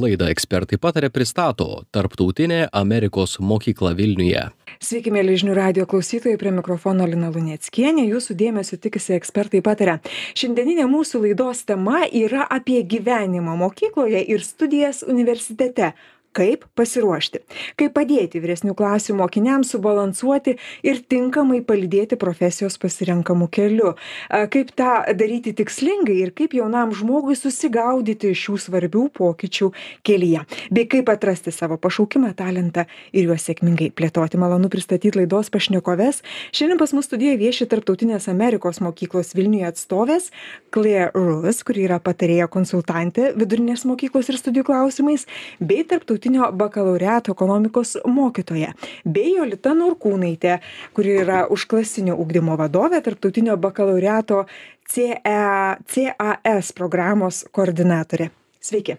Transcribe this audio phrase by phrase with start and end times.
[0.00, 4.48] laidą ekspertai pataria pristato tarptautinė amerikos mokykla vilniuje.
[4.78, 9.96] Sveiki, mėly žinių radio klausytojai, prie mikrofono Lina Lunieckienė, jūsų dėmesio tikisi ekspertai pataria.
[10.38, 15.94] Šiandieninė mūsų laidos tema yra apie gyvenimą mokykloje ir studijas universitete
[16.36, 17.44] kaip pasiruošti
[17.78, 20.56] kaip padėti vyresnių klasių mokiniams subalansuoti
[20.86, 23.94] ir tinkamai palydėti profesijos pasirenkamu keliu.
[24.28, 29.70] Kaip tą daryti tikslingai ir kaip jaunam žmogui susigaudyti šių svarbių pokyčių
[30.06, 30.44] kelyje.
[30.74, 34.40] Bei kaip atrasti savo pašaukimą talentą ir juos sėkmingai plėtoti.
[34.40, 36.22] Malonu pristatyt laidos pašnekoves.
[36.56, 40.30] Šiandien pas mus studijoj vieši tarptautinės amerikos mokyklos vilniuje atstovės
[40.74, 45.26] klėr rus kuri yra patarėja konsultantė vidurinės mokyklos ir studijų klausimais
[45.60, 48.72] bei tarptautinės tarptautinio bakalaureato ekonomikos mokytoja
[49.08, 50.58] bei jolita norkūnaitė
[50.94, 54.46] kuri yra užklasinio ugdymo vadovė tarptautinio bakalaureato
[54.88, 58.30] ce cas programos koordinatorė.
[58.60, 58.98] Sveiki.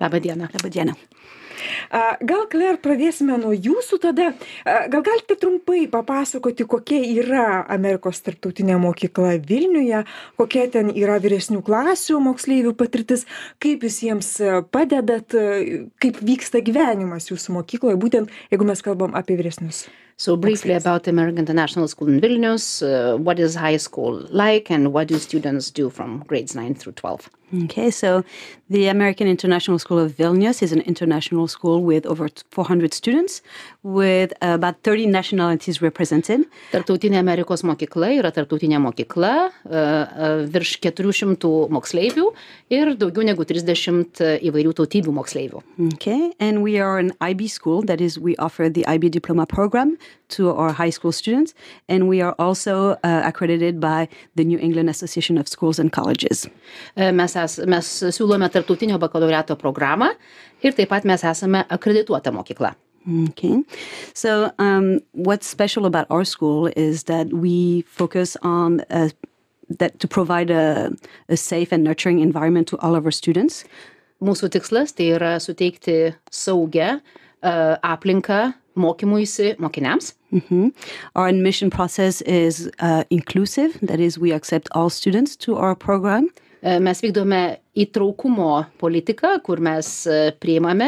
[0.00, 0.94] Laba diena laba diena
[1.92, 4.30] Gal, Kler, pradėsime nuo jūsų tada.
[4.64, 10.04] Gal galite trumpai papasakoti, kokia yra Amerikos tarptautinė mokykla Vilniuje,
[10.40, 13.26] kokia ten yra vyresnių klasių moksleivių patirtis,
[13.62, 14.30] kaip jūs jiems
[14.74, 15.34] padedat,
[16.02, 19.86] kaip vyksta gyvenimas jūsų mokykloje, būtent jeigu mes kalbam apie vyresnius.
[20.16, 24.92] So briefly about American International School in Vilnius, uh, what is high school like and
[24.92, 27.30] what do students do from grades 9 through 12?
[27.64, 28.24] Okay, so
[28.70, 33.42] the American International School of Vilnius is an international school with over 400 students
[33.82, 36.46] with about 30 nationalities represented.
[36.72, 42.30] Tartautinė Amerikos mokykla yra tartautinė mokykla, uh, uh, virš 400 moksleivių
[42.72, 45.60] ir daugiau negu 30 įvairių tautybių moksleivių.
[45.92, 49.98] Okay, and we are an IB school, that is we offer the IB diploma program
[50.28, 51.54] to our high school students,
[51.88, 56.48] and we are also uh, accredited by the New England Association of Schools and Colleges.
[56.96, 60.12] Mes, es, mes siūlome tarptautinio bakalaureato programą
[60.62, 62.74] ir taip pat mes esame akredituota mokykla.
[63.30, 63.64] Okay.
[64.14, 69.08] So, um, what's special about our school is that we focus on uh,
[69.78, 70.92] that to provide a,
[71.28, 73.64] a safe and nurturing environment to all of our students.
[74.22, 77.00] Mūsų tikslas tai yra suteikti saugę
[77.42, 80.14] uh, aplinką mokymuisi mokiniams.
[80.32, 80.68] Mm-hmm.
[81.14, 86.28] Our admission process is uh, inclusive, that is, we accept all students to our program.
[86.62, 89.88] Mes vykdome įtraukumo politiką, kur mes
[90.38, 90.86] priimame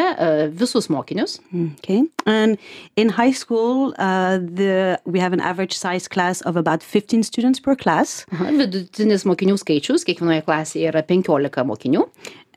[0.55, 1.41] visus mokinius.
[1.50, 2.05] Okay.
[2.27, 2.59] And
[2.95, 7.59] in high school, uh, the, we have an average size class of about 15 students
[7.59, 8.22] per class.
[8.31, 12.06] Aha, vidutinis mokinių skaičius kiekvienoje klasėje yra 15 mokinių.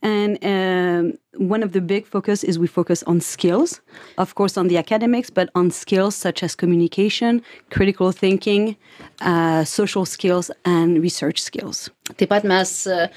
[0.01, 1.17] And um,
[1.49, 3.81] one of the big focus is we focus on skills,
[4.17, 8.75] of course, on the academics, but on skills such as communication, critical thinking,
[9.21, 11.89] uh, social skills, and research skills.
[12.17, 13.07] Taip pat mes, uh,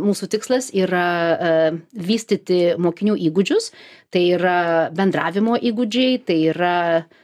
[0.00, 1.06] mūsų tikslas yra
[1.36, 3.70] uh, vystyti mokinių įgūdžius,
[4.10, 4.58] tai yra
[4.96, 7.22] bendravimo įgūdžiai, tai yra uh,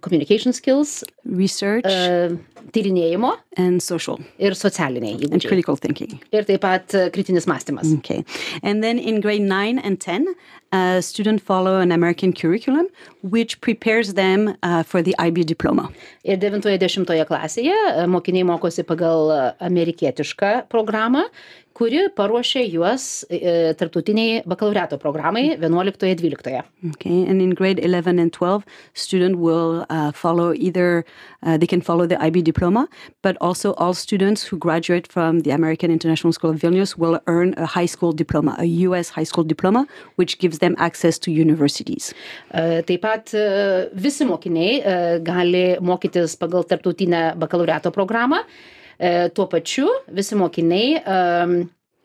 [0.00, 2.36] communication skills, research, uh,
[2.74, 5.32] tyrinėjimo and social ir socialiniai įgūdžiai.
[5.32, 6.20] and critical thinking.
[6.32, 7.92] Ir taip pat uh, kritinis mąstymas.
[7.98, 8.24] Okay.
[8.62, 10.34] And then in grade 9 and 10,
[10.72, 12.86] uh, students follow an American curriculum
[13.22, 15.90] which prepares them uh, for the IB diploma.
[16.24, 21.28] Ir 9-10 klasėje uh, mokiniai mokosi pagal uh, amerikietišką programą,
[21.74, 26.62] kuri paruošia juos uh, tarptautiniai bakalaureato programai 11-12.
[26.90, 27.26] Okay.
[27.26, 28.64] And in grade 11 and 12,
[28.94, 31.04] student will uh, follow either
[31.42, 32.88] uh, they can follow the IB diploma,
[33.22, 37.54] but also all students who graduate from the American International School of Vilnius will earn
[37.56, 39.86] a high school diploma, a US high school diploma,
[40.16, 42.14] which gives them access to universities.
[42.52, 48.44] Uh, taip pat uh, visi mokiniai uh, gali mokytis pagal tarptautinę bakalaureato programą.
[48.98, 51.00] Uh, tuo pačiu visi mokiniai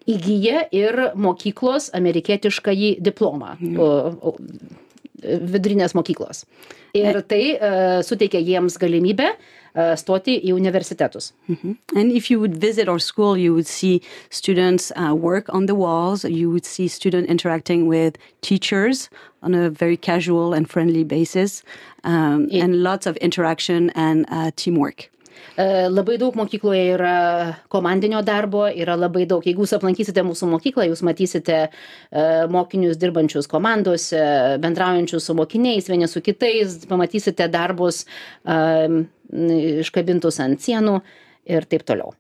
[0.10, 3.56] įgyja ir mokyklos amerikietiškąjį diplomą.
[3.60, 3.78] Mm.
[3.78, 3.90] O,
[4.32, 4.36] o,
[5.20, 6.46] vidurinės mokyklos.
[6.98, 11.34] Ir tai uh, suteikia jiems galimybę uh, stoti į universitetus.
[11.48, 11.76] Mm -hmm.
[12.00, 15.76] And if you would visit our school, you would see students uh, work on the
[15.76, 16.24] walls.
[16.24, 19.10] You would see students interacting with teachers
[19.42, 21.64] on a very casual and friendly basis,
[22.04, 22.64] um, yeah.
[22.64, 25.10] and lots of interaction and uh, teamwork.
[25.90, 27.16] Labai daug mokykloje yra
[27.72, 29.44] komandinio darbo, yra labai daug.
[29.46, 31.66] Jeigu jūs aplankysite mūsų mokyklą, jūs matysite
[32.54, 34.22] mokinius dirbančius komandose,
[34.64, 38.06] bendraujančius su mokiniais, vieni su kitais, pamatysite darbus
[39.30, 41.00] iškabintus ant sienų
[41.50, 42.16] ir taip toliau.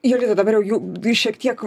[0.00, 0.78] Jolita, dabar jau
[1.12, 1.60] šiek tiek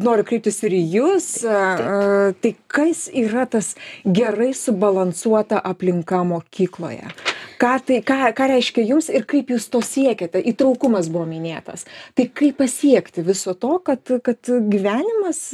[0.00, 1.26] noriu kreiptis ir į Jūs.
[1.44, 2.38] Taip.
[2.40, 3.74] Tai kas yra tas
[4.08, 7.12] gerai subalansuota aplinka mokykloje?
[7.64, 10.42] Ką tai ką ką reiškia jums ir kaip jūs to siekiate?
[10.52, 11.86] Įtraukumas buvo minėtas.
[12.14, 15.46] Tai kaip pasiekti viso to kad kad gyvenimas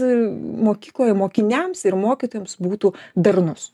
[0.70, 3.70] mokykloje mokiniams ir mokytojams būtų darnus?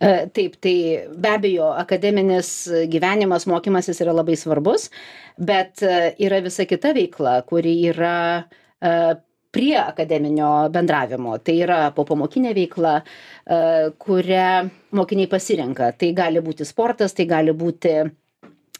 [0.00, 0.76] E, taip, tai
[1.14, 2.50] be abejo, akademinis
[2.90, 4.88] gyvenimas, mokymasis yra labai svarbus,
[5.38, 8.94] bet e, yra visa kita veikla, kuri yra e,
[9.54, 11.38] prie akademinio bendravimo.
[11.44, 12.98] Tai yra popamokinė veikla,
[14.04, 14.50] kurią
[14.98, 15.92] mokiniai pasirenka.
[15.98, 17.94] Tai gali būti sportas, tai gali būti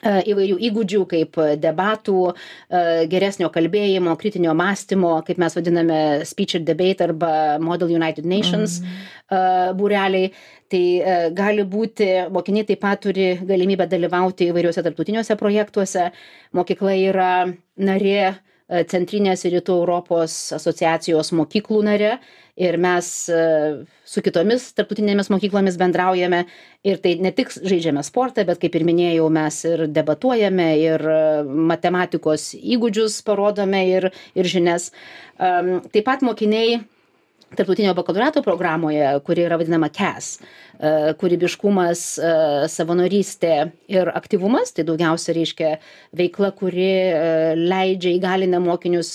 [0.05, 6.69] E, įvairių įgūdžių kaip debatų, e, geresnio kalbėjimo, kritinio mąstymo, kaip mes vadiname speech and
[6.69, 7.31] debate arba
[7.63, 9.79] Model United Nations mm.
[9.79, 10.33] būreliai.
[10.75, 10.85] Tai
[11.37, 16.09] gali būti, mokiniai taip pat turi galimybę dalyvauti įvairiuose tarptautiniuose projektuose.
[16.57, 17.31] Mokykla yra
[17.79, 18.35] narė
[18.65, 22.15] Centrinės ir Rytų Europos asociacijos mokyklų narė
[22.57, 23.41] ir mes e,
[24.07, 26.45] su kitomis tarptautinėmis mokyklomis bendraujame
[26.87, 31.21] ir tai ne tik žaidžiame sportą, bet kaip ir minėjau, mes ir debatuojame, ir e,
[31.45, 34.09] matematikos įgūdžius parodome ir,
[34.39, 34.93] ir žinias.
[35.37, 36.79] Taip pat mokiniai
[37.55, 40.39] tarptautinio bakalaureato programoje, kuri yra vadinama CAS,
[40.79, 42.33] e, kūrybiškumas, e,
[42.71, 43.53] savanorystė
[43.93, 45.71] ir aktyvumas, tai daugiausia reiškia
[46.17, 49.13] veikla, kuri e, leidžia įgalinę mokinius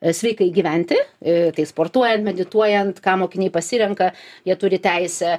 [0.00, 4.10] sveikai gyventi, tai sportuojant, medituojant, ką mokiniai pasirenka,
[4.48, 5.34] jie turi teisę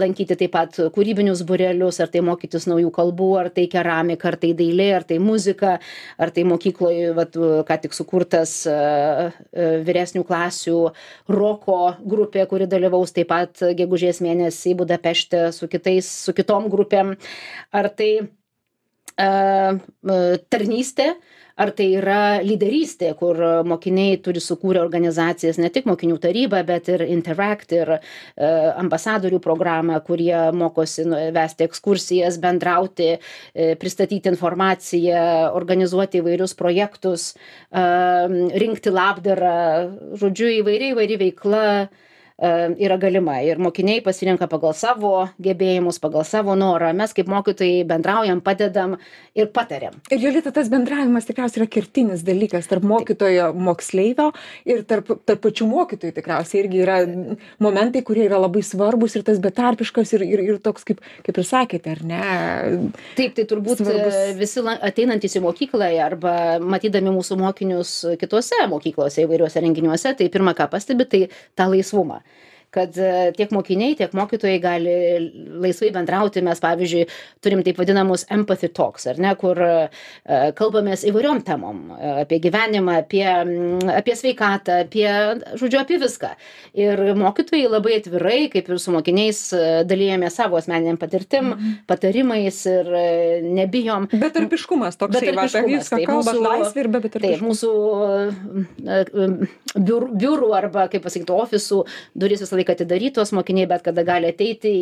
[0.00, 4.54] lankyti taip pat kūrybinius burelius, ar tai mokytis naujų kalbų, ar tai keramika, ar tai
[4.56, 5.74] dailė, ar tai muzika,
[6.16, 7.36] ar tai mokykloje, vat,
[7.68, 8.54] ką tik sukurtas
[9.52, 10.78] vyresnių klasių
[11.28, 17.16] roko roko grupė kuri dalyvaus taip pat gegužės mėnesį budapešte su kitais su kitom grupėm.
[17.72, 18.12] Ar tai
[19.16, 21.12] tarnystė
[21.60, 23.38] ar tai yra lyderystė kur
[23.68, 27.94] mokiniai turi sukūrę organizacijas ne tik mokinių taryba bet ir interact ir
[28.82, 33.18] ambasadorių programą kur jie mokosi nu, vesti ekskursijas bendrauti e,
[33.80, 37.32] pristatyti informaciją organizuoti įvairius projektus
[37.72, 39.52] rinkti labdarą.
[40.20, 41.66] Žodžiu įvairi įvairi veikla
[42.42, 46.90] yra galima ir mokiniai pasirenka pagal savo gebėjimus, pagal savo norą.
[46.96, 48.96] Mes kaip mokytojai bendraujam, padedam
[49.38, 49.94] ir patariam.
[50.10, 54.32] Ir Jolita, tas bendravimas tikriausiai yra kertinis dalykas tarp mokytojo moksleivio
[54.66, 56.98] ir tarp, tarp pačių mokytojų tikriausiai irgi yra
[57.62, 61.46] momentai, kurie yra labai svarbus ir tas betarpiškas ir, ir, ir toks, kaip, kaip ir
[61.46, 62.20] sakėte, ar ne?
[63.18, 64.18] Taip, tai turbūt svarbus.
[64.40, 70.66] visi ateinantys į mokyklą arba matydami mūsų mokinius kitose mokyklose įvairiuose renginiuose, tai pirmą ką
[70.74, 71.24] pastebi, tai
[71.58, 72.22] tą laisvumą
[72.72, 74.94] kad e, tiek mokiniai tiek mokytojai gali
[75.62, 76.42] laisvai bendrauti.
[76.44, 77.04] Mes pavyzdžiui
[77.44, 79.72] turim taip vadinamus empathy talks ar ne kur e,
[80.58, 83.26] kalbamės įvairiom temom e, apie gyvenimą apie
[83.92, 85.06] apie sveikatą apie
[85.60, 86.32] žodžiu apie viską.
[86.78, 89.42] Ir mokytojai labai atvirai kaip ir su mokiniais
[89.88, 91.76] dalijamės savo asmeninėm patirtim mhm.
[91.90, 92.88] patarimais ir
[93.52, 94.08] nebijom.
[94.12, 97.70] Betarpiškumas toksai va apie viską kalbat laisvė ir betarpiškumas taip mūsų
[99.76, 101.82] biur biurų arba kaip pasakyt ofisų
[102.18, 104.72] durys visą laiką laiką atidarytos, mokiniai bet kada gali ateiti,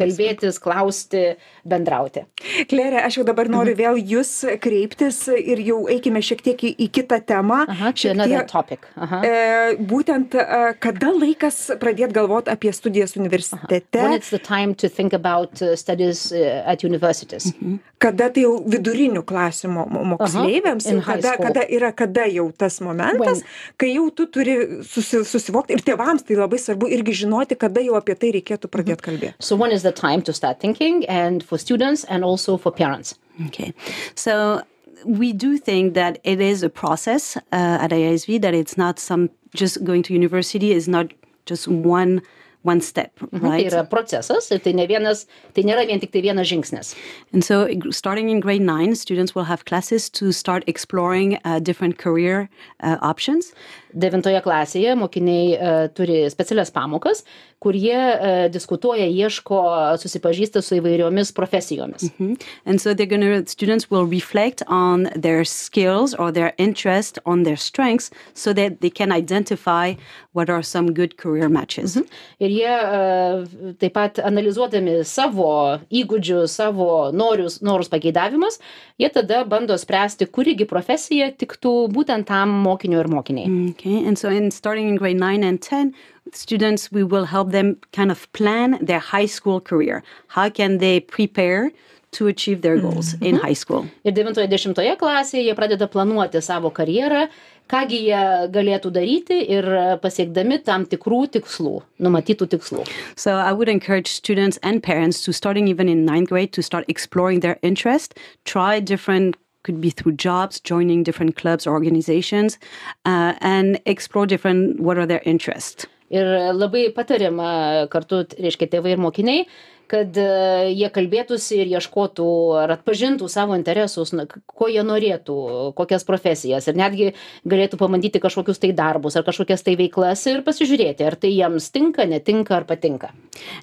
[0.00, 1.36] kalbėtis, klausti,
[1.68, 2.24] bendrauti.
[2.70, 3.80] Klere, aš jau dabar noriu mhm.
[3.80, 4.32] vėl jūs
[4.62, 7.62] kreiptis ir jau eikime šiek tiek į, į kitą temą.
[7.70, 8.88] Aha, čia another topic.
[8.96, 9.20] Aha.
[9.24, 10.46] E, būtent e,
[10.80, 14.00] kada laikas pradėti galvoti apie studijas universitete?
[14.00, 17.52] When it's the time to think about uh, studies uh, at universities.
[17.54, 17.78] Mhm.
[18.00, 19.82] Kada tai jau vidurinių klasių mo
[20.14, 21.04] moksleiviams, uh -huh.
[21.04, 23.76] kada, kada yra kada jau tas momentas, When?
[23.76, 24.54] kai jau tu turi
[24.88, 28.70] susi, susivokti ir tėvams tai labai svarbu irgi irgi žinoti, kada jau apie tai reikėtų
[28.70, 29.34] pradėti kalbėti.
[29.40, 33.18] So when is the time to start thinking and for students and also for parents?
[33.46, 33.72] Okay.
[34.14, 34.62] So
[35.04, 37.40] we do think that it is a process uh,
[37.80, 41.12] at ISV that it's not some just going to university is not
[41.46, 42.22] just one
[42.62, 43.70] one step, mhm, right?
[43.70, 45.24] Tai yra procesas ir tai, ne vienas,
[45.56, 46.94] tai nėra vien tik tai vienas žingsnis.
[47.32, 51.98] And so starting in grade 9, students will have classes to start exploring uh, different
[51.98, 52.48] career
[52.80, 53.52] uh, options.
[53.96, 57.24] Devintoje klasėje mokiniai uh, turi specialias pamokas,
[57.60, 59.60] kur jie uh, diskutuoja, ieško,
[60.00, 62.02] susipažįsta su įvairiomis profesijomis.
[62.02, 62.46] Mm -hmm.
[62.64, 67.56] And so they're gonna, students will reflect on their skills or their interest, on their
[67.56, 69.94] strengths, so that they can identify
[70.32, 71.96] what are some good career matches.
[71.96, 72.06] Mm -hmm.
[72.38, 78.58] Ir jie uh, taip pat analizuodami savo įgūdžius, savo norius, norus pageidavimus,
[78.98, 83.70] jie tada bando spręsti, kurigi profesija tiktų būtent tam mokiniu ir mokiniai.
[83.70, 85.92] Okay, and so in starting in grade 9 and 10,
[86.34, 90.02] students, we will help them kind of plan their high school career.
[90.28, 91.70] How can they prepare
[92.12, 93.28] to achieve their goals mm -hmm.
[93.28, 93.86] in high school?
[94.04, 97.28] Ir 9-10 klasėje jie pradeda planuoti savo karjerą,
[97.70, 98.22] kągi jie
[98.56, 99.64] galėtų daryti ir
[100.02, 102.84] pasiekdami tam tikrų tikslų numatytų tikslų
[103.16, 106.84] So I would encourage students and parents to starting even in ninth grade to start
[106.88, 112.58] exploring their interest, try different could be through jobs, joining different clubs or organizations,
[113.04, 115.86] uh, and explore different what are their interests.
[116.10, 117.50] Ir labai patariama
[117.92, 119.44] kartu reiškia tėvai ir mokiniai
[119.90, 120.26] kad e,
[120.70, 122.28] jie kalbėtųsi ir ieškotų
[122.62, 125.36] ar atpažintų savo interesus na ko jie norėtų
[125.78, 126.68] kokias profesijas.
[126.70, 127.10] Ir netgi
[127.50, 132.06] galėtų pabandyti kažkokius tai darbus ar kažkokias tai veiklas ir pasižiūrėti ar tai jiems tinka
[132.06, 133.10] netinka ar patinka.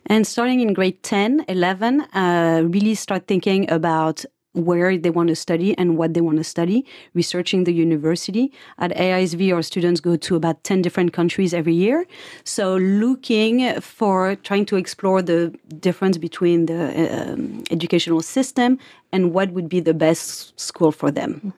[0.09, 4.25] And starting in grade 10, 11, uh, really start thinking about
[4.65, 8.51] where they want to study and what they want to study, researching the university.
[8.79, 12.05] At AISV, our students go to about 10 different countries every year.
[12.43, 18.79] So, looking for trying to explore the difference between the um, educational system
[19.11, 21.53] and what would be the best school for them.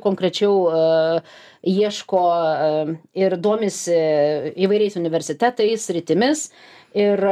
[0.00, 1.20] konkrečiau e,
[1.66, 3.96] ieško e, ir domisi
[4.56, 6.50] įvairiais universitetais sritimis
[6.96, 7.22] ir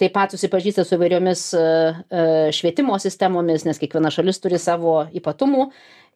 [0.00, 5.68] taip pat susipažįsta su įvairiomis e, e, švietimo sistemomis nes kiekviena šalis turi savo ypatumų.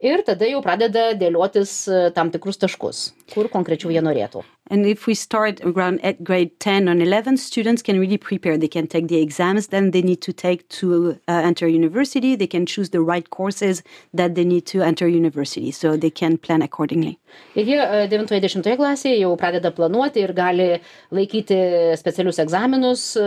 [0.04, 3.04] Ir tada jau pradeda dėliotis e, tam tikrus taškus
[3.34, 7.82] kur konkrečiau jie norėtų And if we start around at grade 10 and 11, students
[7.82, 8.56] can really prepare.
[8.56, 12.34] They can take the exams then they need to take to uh, enter university.
[12.34, 13.82] They can choose the right courses
[14.14, 15.70] that they need to enter university.
[15.70, 17.18] So they can plan accordingly.
[17.58, 20.68] Ir jie e, devintoje dešimtoje klasėje jau pradeda planuoti ir gali
[21.14, 21.56] laikyti
[21.98, 23.24] specialius egzaminus e,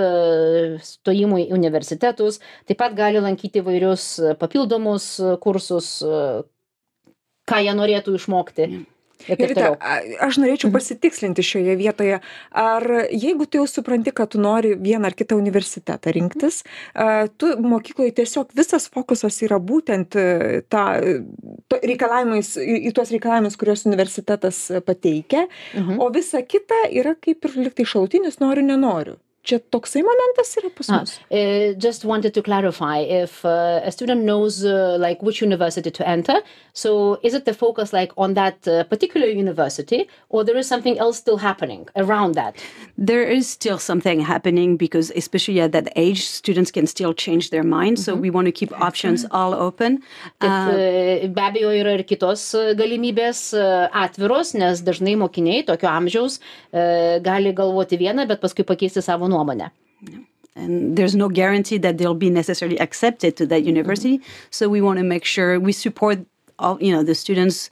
[0.80, 5.10] stojimui į universitetus, taip pat gali lankyti vairius papildomus
[5.44, 6.22] kursus, e,
[7.48, 8.70] ką jie norėtų išmokti.
[8.72, 8.86] Ir
[9.26, 9.78] taip Rita, toliau.
[9.80, 12.20] a- aš norėčiau pasitikslinti šioje vietoje,
[12.52, 16.64] ar jeigu tu jau supranti, kad tu nori vieną ar kitą universitetą rinktis,
[17.38, 21.00] tu mokykloje tiesiog visas fokusas yra būtent e, ta,
[21.68, 26.00] to reikalavimais, į, į tuos reikalavimus, kuriuos universitetas pateikia, Mhm.
[26.00, 29.18] o visa kita yra kaip ir liktai šalutinis noriu, nenoriu.
[29.48, 31.20] Čia toksai momentas yra pas mus.
[31.32, 36.04] uh, just wanted to clarify if uh, a student knows uh, like which university to
[36.06, 36.42] enter.
[36.74, 41.00] So is it the focus like on that uh, particular university, or there is something
[41.00, 42.58] else still happening around that?
[42.98, 47.64] There is still something happening because, especially at that age, students can still change their
[47.64, 48.00] mind.
[48.00, 50.04] So we want to keep options all open.
[50.42, 53.64] Kad, e, be abejo yra ir kitos e, galimybės e,
[54.04, 56.42] atviros, nes dažnai mokiniai tokio amžiaus
[56.74, 59.37] e, gali galvoti vieną, bet paskui pakeisti savo nuomonę.
[60.58, 64.20] And there's no guarantee that they'll be necessarily accepted to that university.
[64.50, 66.20] So we want to make sure we support
[66.60, 67.70] all you know the students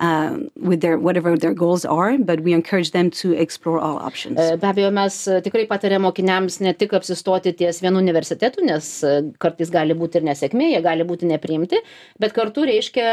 [0.00, 4.38] um, with their whatever their goals are, but we encourage them to explore all options.
[4.38, 8.88] E, Be abejo, mes e, tikrai patarėm mokiniams ne tik apsistoti ties vienu universitetu, nes
[9.04, 11.82] e, kartais gali būti ir nesėkmė, jie gali būti nepriimti,
[12.18, 13.06] bet kartu reiškia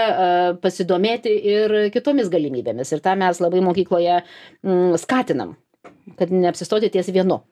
[0.63, 2.95] pasidomėti ir kitomis galimybėmis.
[2.95, 5.57] Ir tą mes labai mokykloje mm, skatinam,
[6.17, 7.43] kad neapsistoti ties vienu.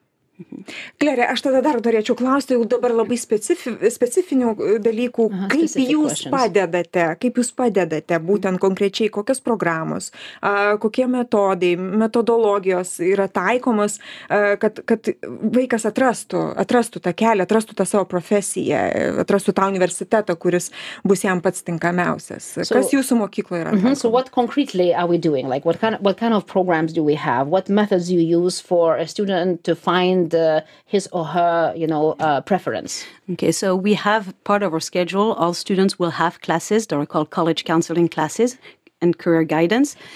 [1.00, 5.24] Klerė, aš tada dar norėčiau klausti jau dabar labai specifi, specifinių e, dalykų.
[5.34, 6.32] Aha, kaip jūs questions.
[6.34, 10.10] padedate, kaip jūs padedate būtent konkrečiai, kokios programos,
[10.42, 15.10] a, kokie metodai, metodologijos yra taikomos, a, kad, kad
[15.58, 18.84] vaikas atrastų, atrastų tą kelią, atrastų tą savo profesiją,
[19.24, 20.70] atrastų tą universitetą, kuris
[21.06, 22.52] bus jam pats tinkamiausias.
[22.62, 23.72] So- Kas jūsų mokykloje yra?
[23.74, 25.48] Mhm, So what concretely are we doing?
[25.48, 27.48] Like what kind what kind of programs do we have?
[27.48, 32.12] What methods you use for a student to find uh, his or her, you know,
[32.20, 33.04] uh, preference?
[33.32, 35.32] Okay, so we have part of our schedule.
[35.34, 38.77] All students will have classes that are called college counseling classes and.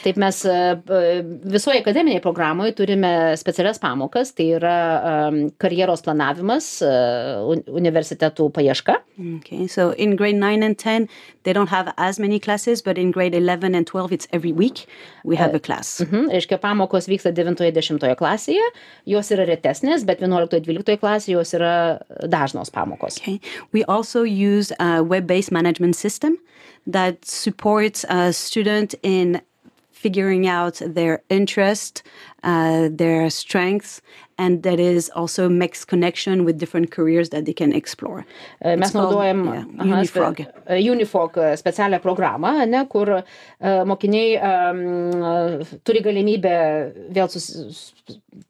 [0.02, 1.22] Taip mes e, b-
[1.54, 4.72] visoje akademinėje programoje turime specialias pamokas, tai yra
[5.28, 8.96] um, karjeros planavimas, uh, un- universitetų paieška.
[9.38, 11.06] Okay, so in grade 9 and 10,
[11.44, 14.86] they don't have as many classes, but in grade 11 and 12, it's every week
[15.24, 16.00] we have a class.
[16.02, 18.66] Mhm, reiškia, pamokos vyksta 9-10 klasėje,
[19.06, 21.74] jos yra retesnės, bet 11-12 klasėje jos yra
[22.26, 23.20] dažnos pamokos.
[23.22, 23.38] Okay.
[23.72, 26.38] We also use a web-based management system
[26.86, 29.40] that supports a student in
[30.02, 32.02] figuring out their interest,
[32.42, 34.02] uh, their strengths,
[34.38, 38.20] and that is also makes connection with different careers that they can explore.
[38.64, 40.36] E, Mes It's called, naudojam yeah, aha, Unifrog.
[40.40, 43.22] spe- Unifrog e, specialią programą, ne, kur e,
[43.86, 44.82] mokiniai um,
[45.86, 46.54] turi galimybę
[47.14, 47.46] vėl sus,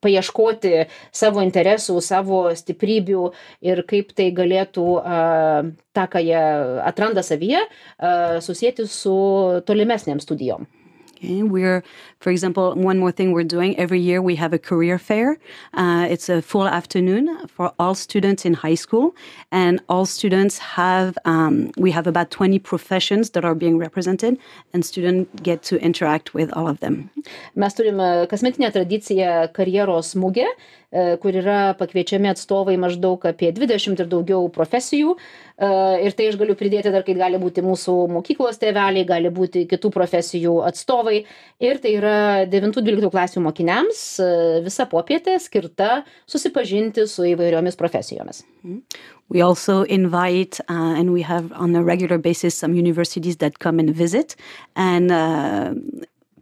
[0.02, 0.74] paieškoti
[1.12, 3.24] savo interesų, savo stiprybių
[3.68, 6.44] ir kaip tai galėtų uh, tą, ką jie
[6.88, 9.16] atranda savyje, uh, susijęti su
[9.68, 10.64] tolimesniam studijom.
[11.22, 11.84] Okay, we're
[12.22, 15.38] For example, one more thing we're doing every year, we have a career fair.
[15.74, 19.16] Uh, it's a full afternoon for all students in high school,
[19.50, 24.38] and all students have um, we have about 20 professions that are being represented,
[24.72, 27.10] and students get to interact with all of them.
[27.56, 30.46] Mes turime kasmetinę tradiciją karjeros mugę,
[30.92, 35.16] e, kur yra pakviečiami atstovai maždaug apie 20 ir daugiau profesijų.
[35.58, 35.72] E,
[36.06, 39.90] ir tai aš galiu pridėti dar, kai gali būti mūsų mokyklos tėveliai, gali būti kitų
[39.90, 41.24] profesijų atstovai.
[41.62, 42.11] Ir tai yra
[42.52, 44.28] 9-12 klasių mokiniams e,
[44.64, 48.44] visa popietė skirta susipažinti su įvairiomis profesijomis.
[49.32, 53.80] We also invite, uh, and we have on a regular basis some universities that come
[53.80, 54.36] and visit
[54.76, 55.72] and uh,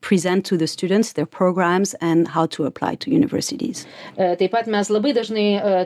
[0.00, 3.87] present to the students their programs and how to apply to universities.
[4.16, 5.85] E, Taip pat mes labai dažnai e,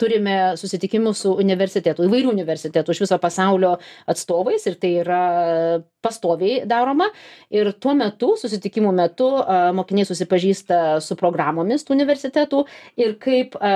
[0.00, 3.76] turime susitikimus su universitetų, įvairių universitetų iš viso pasaulio
[4.08, 5.22] atstovais ir tai yra
[6.06, 7.10] pastoviai daroma.
[7.50, 12.64] Ir tuo metu, susitikimų metu, e, mokiniai susipažįsta su programomis tų universitetų
[13.02, 13.74] ir kaip e,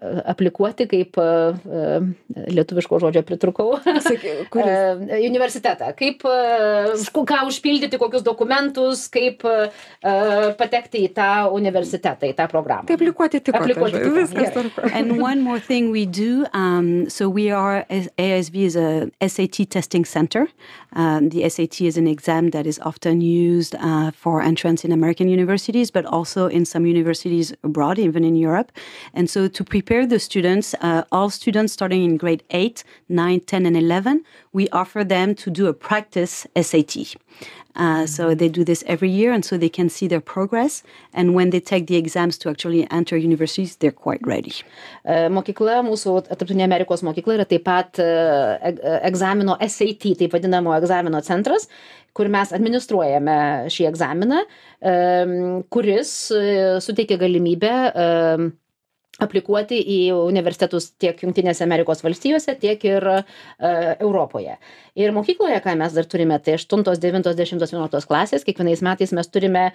[0.00, 1.16] aplikuoti kaip
[2.50, 3.78] lietuviško žodžio pritrukau.
[4.06, 5.04] Saky, kuris?
[5.30, 5.90] Universitetą.
[5.98, 6.24] Kaip,
[7.02, 9.44] sk- ką užpildyti, kokius dokumentus, kaip
[10.58, 12.86] patekti į tą universitetą, į tą programą.
[12.88, 13.54] Tai aplikuoti tik.
[13.60, 14.90] Aplikuoti tiko, Viskas gerai.
[14.94, 17.84] and one more thing we do um, so we are
[18.18, 20.46] asv is a sat testing center
[20.96, 25.28] um, the sat is an exam that is often used uh, for entrance in american
[25.28, 28.70] universities but also in some universities abroad even in europe
[29.14, 33.66] and so to prepare the students uh, all students starting in grade 8 9 10
[33.66, 36.96] and 11 we offer them to do a practice sat
[37.76, 38.38] uh, so mm-hmm.
[38.38, 40.82] they do this every year, and so they can see their progress.
[41.14, 44.52] And when they take the exams to actually enter universities, they're quite ready.
[45.06, 48.74] Mokykla, mūsų Tarptautinė Amerikos mokykla yra taip pat uh, e,
[49.06, 51.68] egzamino uh, SAT, taip vadinamo egzamino centras,
[52.12, 54.42] kur mes administruojame uh, šį egzaminą,
[54.82, 54.96] e,
[55.70, 56.16] kuris
[56.82, 58.50] suteikia galimybę e,
[59.20, 63.18] aplikuoti į universitetus tiek Junktinėse Amerikos valstijose, tiek ir e,
[64.00, 64.56] Europoje.
[64.98, 69.30] Ir mokykloje, ką mes dar turime, tai 8, 9, 10, 11 klasės, kiekvienais metais mes
[69.32, 69.74] turime e,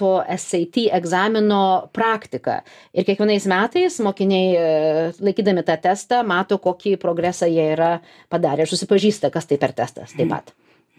[0.00, 1.62] to SAT egzamino
[1.96, 2.60] praktiką.
[2.96, 7.94] Ir kiekvienais metais mokiniai, e, laikydami tą testą, mato, kokį progresą jie yra
[8.32, 10.54] padarę ir susipažįsta, kas tai per testas taip pat.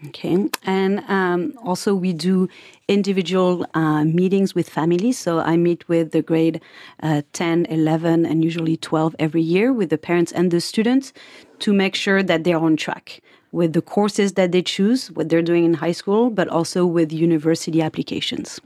[0.08, 0.48] Okay.
[0.64, 2.48] And um, also, we do
[2.88, 5.18] individual uh, meetings with families.
[5.18, 6.60] So I meet with the grade
[7.02, 11.12] uh, 10, 11, and usually 12 every year with the parents and the students
[11.60, 13.20] to make sure that they're on track
[13.52, 17.12] with the courses that they choose, what they're doing in high school, but also with
[17.12, 18.60] university applications.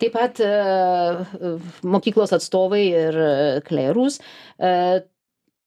[0.00, 1.50] Taip pat e, e,
[1.86, 4.18] mokyklos atstovai ir e, klerus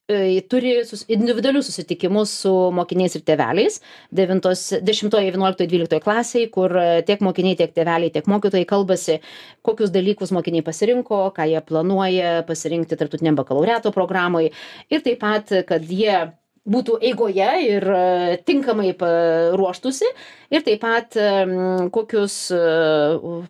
[0.07, 3.81] turi sus, individualius susitikimus su mokiniais ir tėveliais.
[4.15, 4.39] 9,
[4.87, 9.19] 10, 11, 12 klasiai, kur e, tiek mokiniai, tiek tėveliai, tiek mokytojai kalbasi,
[9.67, 14.47] kokius dalykus mokiniai pasirinko, ką jie planuoja pasirinkti tarptautiniam bakalaureato programai
[14.87, 16.15] ir taip pat, kad jie
[16.67, 20.05] būtų eigoje ir e, tinkamai pa- ruoštųsi
[20.51, 22.59] ir taip pat em, kokius e,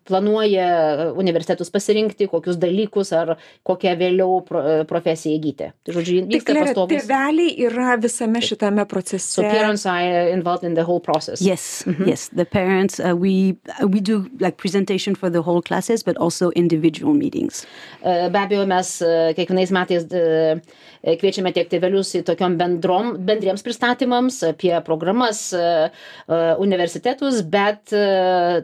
[0.08, 3.36] planuoja universitetus pasirinkti, kokius dalykus ar
[3.68, 5.72] kokią vėliau pro- e, profesiją įgyti.
[5.86, 6.94] Tai žodžiu, Tai vyksta Klara, pastovus.
[7.08, 9.42] tėveliai yra visame šitame So procese.
[9.42, 11.42] parents are involved in the whole process.
[11.42, 12.30] Yes, yes.
[12.30, 16.52] The parents, uh, we uh, we do like presentation for the whole classes, but also
[16.56, 17.66] individual meetings.
[18.04, 20.62] E, Be abejo, mes e, kiekvienais metais e, e,
[21.16, 28.04] kviečiame tiek tėvelius į tokiom bendrom, bendriems pristatymams apie programas e, e, universitetus, bet e,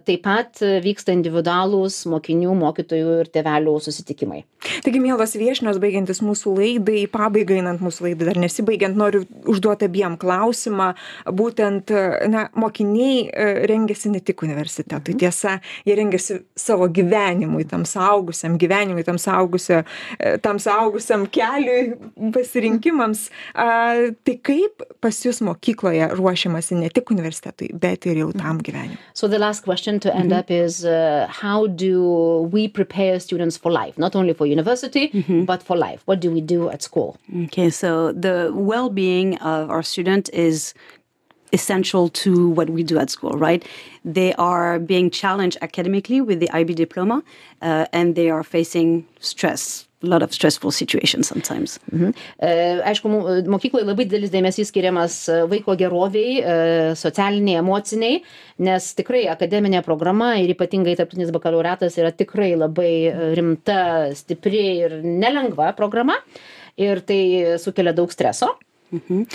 [0.03, 4.43] taip pat e, vyksta individualūs mokinių, mokytojų ir tėvelių susitikimai.
[4.83, 9.87] Taigi, mielos viešnios, baigiantis mūsų laidai, į pabaigą einant mūsų laidai, dar nesibaigiant, noriu užduoti
[9.89, 10.93] abiem klausimą.
[11.35, 11.91] Būtent,
[12.31, 19.03] na, mokiniai e, rengiasi ne tik universitetui, tiesa, jie rengiasi savo gyvenimui, tam saugusiam gyvenimui,
[19.07, 19.83] tam, saugusio,
[20.17, 21.97] e, tam saugusiam keliui,
[22.35, 23.27] pasirinkimams.
[23.55, 23.67] A,
[24.25, 28.99] tai kaip pas jūs mokykloje ruošiamasi ne tik universitetui, bet ir jau tam gyvenimui?
[29.13, 33.71] So the last question to end up is uh, how do we prepare students for
[33.71, 35.11] life, not only for university,
[35.45, 36.01] but for life?
[36.05, 37.17] What do we do at school?
[37.45, 40.73] Okay, so the well-being of our student is
[41.53, 43.63] essential to what we do at school, right?
[44.03, 47.23] They are being challenged academically with the IB diploma,
[47.61, 51.79] uh, and they are facing stress, a lot of stressful situations sometimes.
[52.39, 56.57] E, Aišku, mo- mokykloje labai didelis dėmesys skiriamas e, vaiko geroviai, e,
[56.99, 58.19] socialiniai, emociniai,
[58.67, 62.91] nes tikrai akademinė programa ir ypatingai tarptautinis bakalaureatas yra tikrai labai
[63.39, 63.79] rimta,
[64.19, 66.19] stipri ir nelengva programa
[66.77, 68.53] ir tai sukelia daug streso.
[68.93, 69.27] Mhm.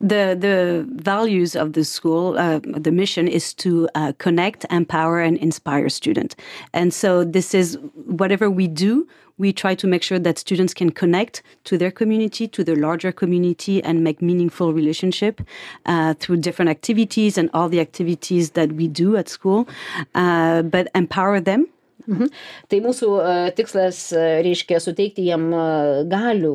[0.00, 5.38] The the values of the school, uh, the mission is to uh, connect, empower, and
[5.38, 6.36] inspire students.
[6.74, 9.06] And so this is whatever we do.
[9.38, 13.12] We try to make sure that students can connect to their community, to the larger
[13.12, 15.40] community, and make meaningful relationship
[15.86, 19.66] uh, through different activities and all the activities that we do at school.
[20.14, 21.66] Uh, but empower them
[22.06, 22.28] Mhm.
[22.70, 25.62] Tai mūsų e, tikslas, e, reiškia, suteikti jiem e,
[26.10, 26.54] galių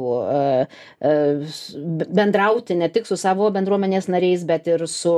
[2.21, 5.13] bendrauti ne tik su savo bendruomenės nariais, bet ir su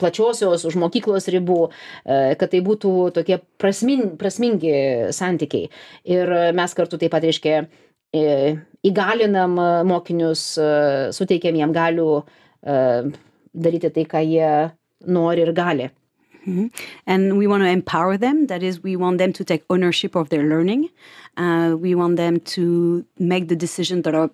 [0.00, 1.60] plačiosios, už mokyklos ribų,
[2.04, 4.72] kad tai būtų tokie prasmin, prasmingi
[5.14, 5.68] santykiai.
[6.08, 7.60] Ir mes kartu taip pat, reiškia,
[8.88, 10.44] įgalinam mokinius,
[11.16, 12.10] suteikiam jiem galių
[12.64, 14.52] daryti tai, ką jie
[15.06, 15.90] nori ir gali.
[16.48, 16.66] Mm-hmm.
[17.06, 18.46] And we want to empower them.
[18.46, 20.88] That is, we want them to take ownership of their learning.
[21.36, 24.30] Uh, we want them to make the decisions that are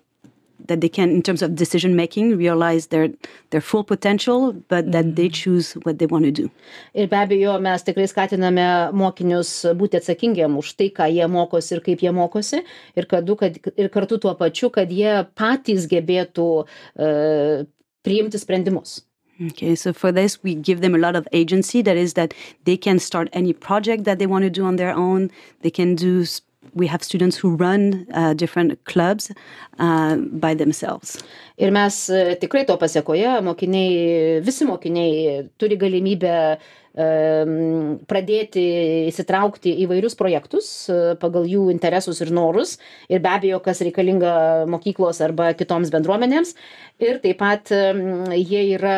[0.67, 3.09] that they can, in terms of decision making, realize their
[3.51, 5.33] their full potential, but that they mm-hmm.
[5.33, 6.49] choose what they want to do.
[6.93, 11.83] Ir be abejo, mes tikrai skatiname mokinius būti atsakingiam už tai, ką jie mokosi ir
[11.85, 12.63] kaip jie mokosi,
[12.95, 17.67] ir, kad, kad, ir kartu tuo pačiu, kad jie patys gebėtų uh,
[18.05, 19.01] priimti sprendimus.
[19.41, 21.81] Okay, so for this, we give them a lot of agency.
[21.81, 24.95] That is, that they can start any project that they want to do on their
[24.95, 25.29] own.
[25.61, 26.25] They can do.
[26.73, 29.31] We have students who run uh, different clubs
[29.77, 31.21] uh, by themselves.
[31.57, 36.57] Ir mes uh, tikrai to pasiekoje, mokiniai, visi mokiniai turi galimybę
[36.95, 38.63] pradėti
[39.11, 42.77] įsitraukti į vairius projektus uh, pagal jų interesus ir norus
[43.11, 46.55] ir be abejo, kas reikalinga mokyklos arba kitoms bendruomenėms.
[47.03, 48.97] Ir taip pat jie yra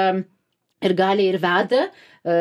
[0.82, 1.88] ir gali ir veda,
[2.22, 2.36] e,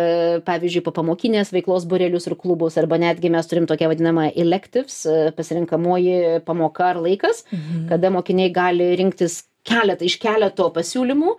[0.47, 5.31] pavyzdžiui, po pamokinės veiklos burelius ir klubus, arba netgi mes turim tokią vadinamą electives, e,
[5.37, 7.87] pasirinkamoji pamoka ar laikas, mhm.
[7.93, 11.37] kada mokiniai gali rinktis keletą iš keleto pasiūlymų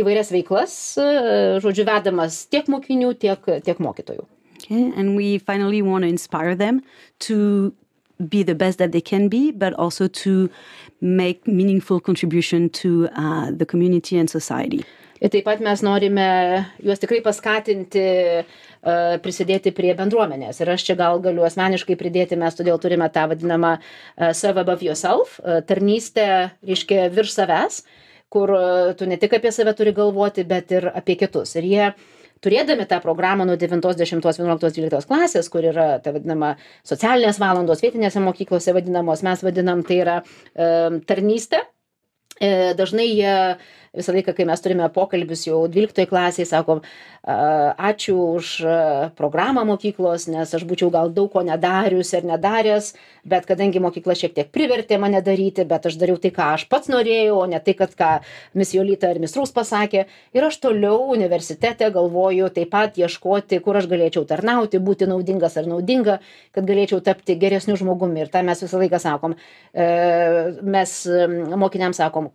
[0.00, 0.74] įvairias veiklas,
[1.62, 4.24] žodžiu, vedamas tiek mokinių, tiek, tiek mokytojų.
[4.60, 6.82] Okay, and we finally want to inspire them
[7.20, 7.72] to
[8.28, 10.50] be the best that they can be, but also to
[11.00, 14.84] make meaningful contribution to uh, the community and society
[15.20, 16.26] ir taip pat mes norime
[16.82, 18.04] juos tikrai paskatinti
[19.24, 20.62] prisidėti prie bendruomenės.
[20.62, 23.74] Ir aš čia gal galiu asmeniškai pridėti, mes todėl turime tą vadinamą
[24.32, 25.36] serve above yourself,
[25.68, 26.30] tarnystę,
[26.64, 27.82] reiškia, virš savęs,
[28.32, 28.54] kur
[28.96, 31.52] tu ne tik apie save turi galvoti, bet ir apie kitus.
[31.60, 31.90] Ir jie
[32.44, 36.54] turėdami tą programą nuo 9, 10, 11, 12 klasės, kur yra ta vadinama
[36.86, 40.70] socialinės valandos, vietinėse mokyklose vadinamos, mes vadinam tai yra e,
[41.08, 41.62] tarnystė.
[42.40, 43.36] E, dažnai jie
[43.96, 46.80] visą laiką, kai mes turime pokalbius jau 12 klasėje, sakom,
[47.90, 48.50] ačiū už
[49.18, 52.92] programą mokyklos, nes aš būčiau gal daug ko nedarius ir nedaręs,
[53.26, 56.90] bet kadangi mokykla šiek tiek privertė mane daryti, bet aš dariau tai, ką aš pats
[56.92, 58.10] norėjau, o ne tai, kad ką
[58.54, 60.06] mis Jolita ir mis Rūs pasakė.
[60.38, 65.66] Ir aš toliau universitete galvoju taip pat ieškoti, kur aš galėčiau tarnauti, būti naudingas ar
[65.66, 66.20] naudinga,
[66.54, 68.22] kad galėčiau tapti geresniu žmogumi.
[68.22, 69.34] Ir tą mes visą laiką sakom.
[69.74, 69.90] E,
[70.62, 70.94] mes
[71.58, 72.30] mokiniams sakom,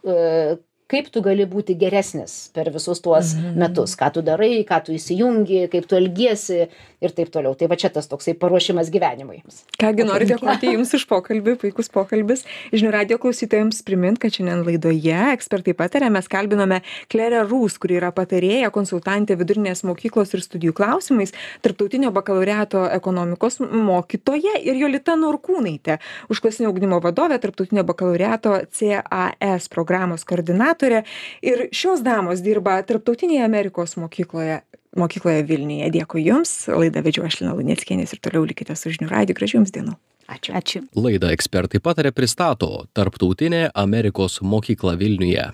[0.00, 0.56] e,
[0.90, 3.58] kaip tu gali būti geresnis per visus tuos mhm.
[3.58, 6.66] metus, ką tu darai, ką tu įsijungi, kaip tu elgiesi
[7.02, 7.56] ir taip toliau.
[7.58, 9.40] Tai va čia tas toksai paruošimas gyvenimui.
[9.82, 12.44] Kągi noriu dėkoti Jums už pokalbį, puikus pokalbis.
[12.74, 16.80] Žinių radio klausytojams primint, kad šiandien laidoje ekspertai patarė, mes kalbinome
[17.12, 21.34] Klerę Rūs, kuri yra patarėja, konsultantė vidurinės mokyklos ir studijų klausimais,
[21.66, 25.98] tarptautinio bakalaureato ekonomikos mokytoja ir Jolita Norkūnaitė,
[26.30, 31.04] užklasinio ugdymo vadovė, tarptautinio bakalaureato CAS programos koordinatorė koordinatorė
[31.42, 34.62] ir šios damos dirba tarptautinėje Amerikos mokykloje
[34.96, 35.90] mokykloje Vilniuje.
[35.92, 39.36] Dėkui Jums, laidą vedžiu aš Lina Lunieckienės ir toliau likite su žinių radiju.
[39.36, 39.96] Gražių Jums dienų.
[40.26, 40.54] Ačiū.
[40.56, 40.80] Ačiū.
[40.96, 45.52] Laidą ekspertai patarė pristato Tarptautinė Amerikos mokykla Vilniuje.